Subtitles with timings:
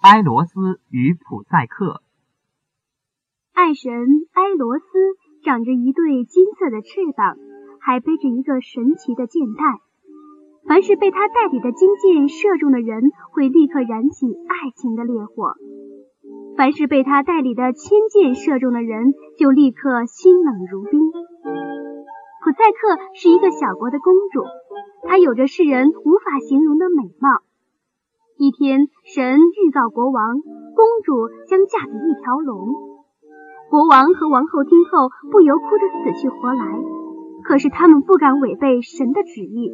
[0.00, 2.00] 埃罗斯与普赛克。
[3.52, 3.92] 爱神
[4.32, 4.84] 埃罗斯
[5.44, 7.36] 长着一对金色的翅膀，
[7.80, 9.60] 还背着一个神奇的箭袋。
[10.66, 15.52] 凡是被他带领的金箭射中的人，会立刻燃起爱情的烈火；
[16.56, 20.98] 凡是被他带领的千箭射中的人，就立刻心冷如冰。
[21.12, 24.44] 普赛克是一个小国的公主，
[25.06, 27.42] 她有着世人无法形容的美貌。
[28.40, 32.72] 一天，神预告国王，公主将嫁给一条龙。
[33.68, 36.64] 国王和王后听后，不由哭得死去活来。
[37.44, 39.70] 可是他们不敢违背神的旨意，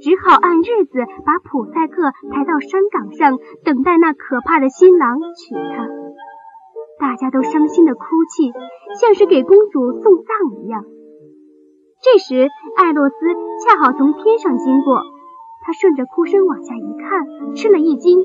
[0.00, 0.96] 只好按日子
[1.26, 3.36] 把普赛克抬到山岗上，
[3.66, 5.88] 等待那可怕的新郎娶她。
[6.98, 8.00] 大家都伤心的哭
[8.34, 8.50] 泣，
[8.98, 10.86] 像是给公主送葬一样。
[12.00, 13.14] 这时，艾洛斯
[13.66, 15.02] 恰好从天上经过。
[15.68, 18.24] 他顺着哭声往下一看，吃了一惊，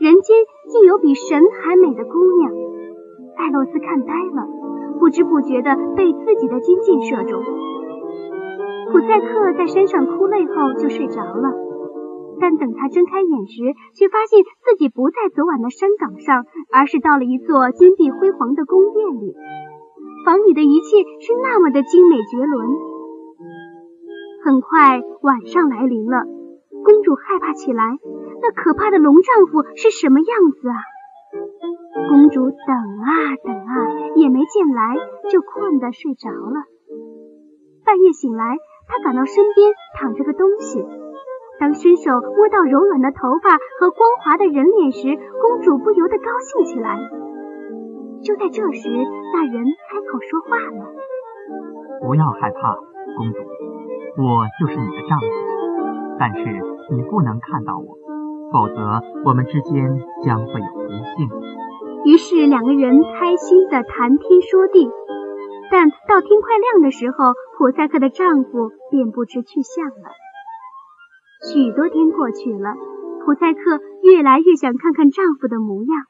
[0.00, 2.50] 人间竟有比神还美的姑娘。
[3.36, 4.42] 艾洛斯看呆了，
[4.98, 7.38] 不知不觉的被自己的金箭射中。
[8.90, 11.54] 普赛克在山上哭累后就睡着了，
[12.40, 13.62] 但等他睁开眼时，
[13.94, 19.36] 却发现自己不在昨晚的山岗上，而是到了一座金碧辉煌的宫殿里。
[20.24, 22.68] 房里的一切是那么的精美绝伦。
[24.42, 26.34] 很快晚上来临了。
[26.86, 27.82] 公主害怕起来，
[28.40, 30.78] 那可怕的龙丈夫是什么样子啊？
[32.08, 32.70] 公主等
[33.02, 34.94] 啊等啊，也没见来，
[35.28, 36.62] 就困得睡着了。
[37.84, 38.56] 半夜醒来，
[38.86, 40.86] 她感到身边躺着个东西。
[41.58, 45.08] 当伸手摸到柔软的头发和光滑的人脸时，
[45.42, 47.00] 公主不由得高兴起来。
[48.22, 48.88] 就在这时，
[49.34, 50.86] 那人开口说话了
[52.06, 52.76] ：“不要害怕，
[53.16, 53.38] 公主，
[54.22, 55.26] 我就是你的丈夫。
[56.20, 57.98] 但是。”你不能看到我，
[58.52, 61.28] 否则我们之间将会有不幸。
[62.04, 64.88] 于是两个人开心地谈天说地，
[65.70, 70.14] 但到天快亮的时候，普赛克的丈夫便不知去向了。
[71.50, 72.74] 许多天过去了，
[73.24, 76.06] 普赛克越来越想看看丈夫的模样。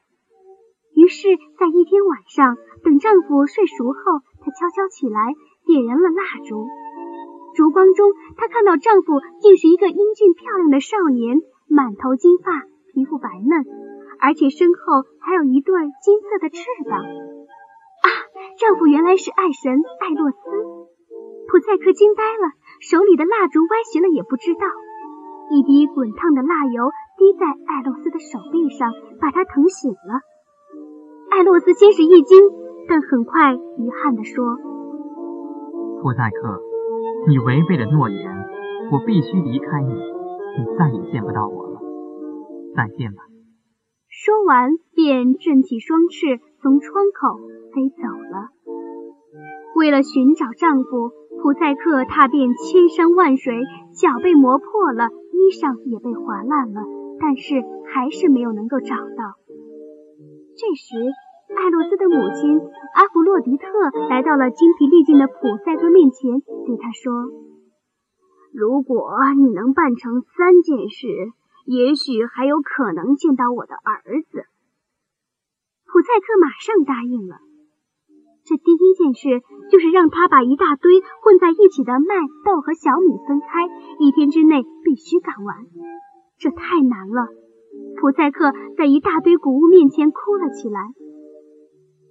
[0.93, 1.27] 于是，
[1.59, 5.33] 在一天晚上，等丈夫睡熟后，她悄悄起来，
[5.65, 6.65] 点燃了蜡烛。
[7.57, 12.53] 烛光中，她看到丈夫竟是一个英俊漂亮的少年，满头金发，
[12.93, 13.65] 皮肤白嫩，
[14.21, 15.73] 而且身后还有一对
[16.05, 17.01] 金色的翅膀。
[17.01, 18.07] 啊，
[18.61, 20.37] 丈夫原来是爱神艾洛斯！
[21.49, 24.61] 普赛克惊呆了，手里的蜡烛歪斜了也不知道。
[25.49, 30.21] 一滴滚烫的蜡油滴在艾洛斯的手臂上，把他疼醒了。
[31.31, 32.37] 艾洛斯先是一惊，
[32.87, 34.45] 但很快遗憾地说
[36.05, 36.61] ：“普赛克。”
[37.27, 38.45] 你违背了诺言，
[38.89, 41.81] 我必须离开你，你再也见不到我了。
[42.73, 43.23] 再见吧。
[44.07, 47.37] 说完，便振起双翅，从窗口
[47.73, 48.47] 飞走了。
[49.75, 51.11] 为了寻找丈夫，
[51.43, 53.59] 普赛克踏遍千山万水，
[53.93, 56.81] 脚被磨破了，衣裳也被划烂了，
[57.19, 57.61] 但是
[57.93, 59.35] 还是没有能够找到。
[60.55, 60.95] 这时，
[61.47, 62.59] 艾洛斯的母亲
[62.93, 63.67] 阿弗洛狄特
[64.09, 67.13] 来到了精疲力尽的普赛克面前，对他说
[68.53, 71.07] ：“如果你能办成三件事，
[71.65, 74.43] 也许还有可能见到我的儿子。”
[75.87, 77.37] 普赛克马上答应了。
[78.43, 82.15] 这第一件事就是让他把一大堆混在一起的麦、
[82.45, 83.67] 豆和小米分开，
[83.99, 85.65] 一天之内必须干完。
[86.37, 87.27] 这太难了。
[87.99, 90.81] 普赛克在一大堆谷物面前哭了起来。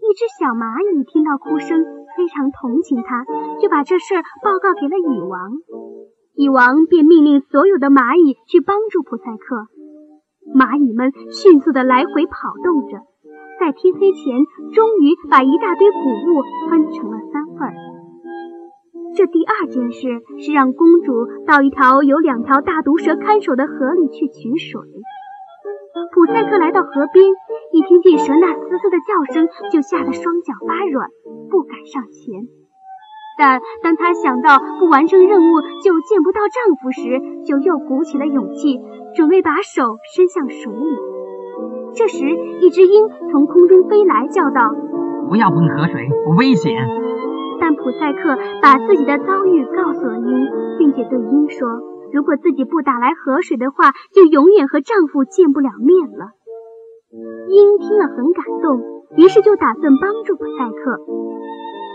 [0.07, 1.83] 一只小蚂蚁听到哭声，
[2.17, 3.27] 非常同情他，
[3.59, 5.51] 就把这事儿报告给了蚁王。
[6.37, 9.67] 蚁王便命令所有的蚂蚁去帮助普赛克。
[10.55, 13.03] 蚂蚁们迅速的来回跑动着，
[13.59, 17.75] 在天黑前，终于把一大堆谷物分成了三份。
[19.17, 20.07] 这第二件事
[20.39, 24.79] 是让公主到一条有两条大毒蛇看守的河里去取水。
[26.15, 27.27] 普赛克来到河边，
[27.77, 31.11] 一听见蛇那嘶嘶的叫声，就吓得双脚发软，
[31.51, 32.49] 不敢上前。
[33.37, 38.81] 但当她想到不完成任务就见不到丈夫时，就又鼓起了勇气，
[39.15, 40.97] 准备把手伸向水里。
[41.93, 42.25] 这时，
[42.63, 44.73] 一只鹰从空中飞来，叫道
[45.29, 46.09] ：“不要碰河水，
[46.39, 46.73] 危险！”
[47.61, 50.49] 但普赛克把自己的遭遇告诉了鹰，
[50.79, 51.69] 并且对鹰说。
[52.11, 56.36] 如果自己不打来河水的话，就永远和丈夫见不了面了。
[57.49, 58.81] 鹰听了很感动，
[59.17, 61.01] 于是就打算帮助普赛克。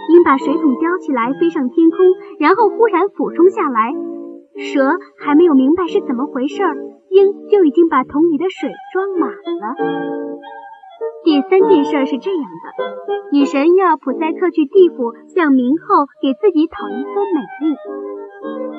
[0.10, 2.00] 鹰把水桶叼起来，飞上天空，
[2.40, 3.94] 然后忽然俯冲下来。
[4.58, 6.64] 蛇还没有明白是怎么回事，
[7.10, 9.76] 鹰就已经把桶里的水装满了。
[11.24, 17.78] 第三件事是这样的：女神要普赛克去地府向冥后给自己讨一份美丽。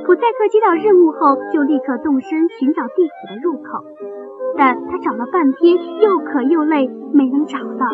[0.04, 3.84] 普赛克接到任务后，就立刻动身寻找地府的入口，
[4.58, 7.86] 但他找了半天，又渴又累，没能找到。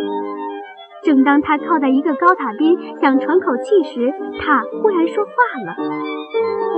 [1.04, 4.10] 正当他靠在一个高塔边想喘口气时，
[4.40, 5.30] 塔忽然说话
[5.66, 5.76] 了：“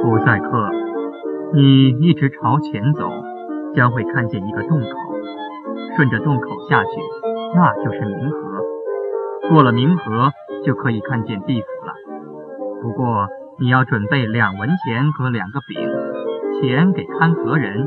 [0.02, 0.70] 普赛克，
[1.54, 3.08] 你一直朝前走，
[3.74, 4.86] 将会看见一个洞口，
[5.96, 6.90] 顺着洞口下去，
[7.54, 8.38] 那就是冥河。
[9.48, 10.30] 过了冥河，
[10.64, 11.94] 就可以看见地府了。
[12.82, 13.28] 不过……”
[13.60, 15.76] 你要准备两文钱和两个饼，
[16.56, 17.86] 钱给看河人，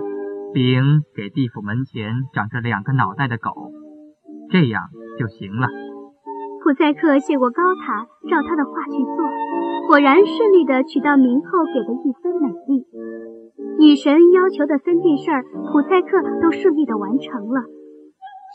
[0.54, 3.50] 饼给地府门前长着两个脑袋的狗，
[4.52, 4.84] 这样
[5.18, 5.68] 就行了。
[6.62, 12.86] 普赛克谢过高塔，照他的话去做，果然顺利的取到冥后给的一分美丽。
[13.80, 15.44] 女神要求的三件事儿，
[15.74, 17.66] 普赛克都顺利的完成了。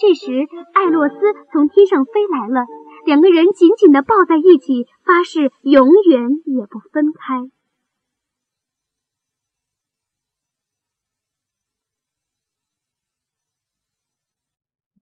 [0.00, 0.30] 这时，
[0.72, 1.16] 艾洛斯
[1.50, 2.64] 从天上飞来了。
[3.04, 7.50] 两个人紧紧地抱在一起，发誓永远也不分开。